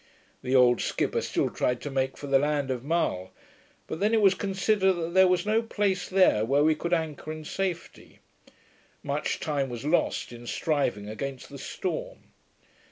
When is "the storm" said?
11.49-12.31